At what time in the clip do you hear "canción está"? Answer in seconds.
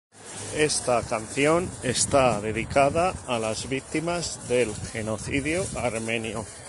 1.03-2.41